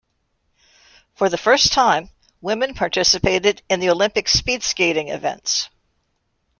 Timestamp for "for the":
1.13-1.37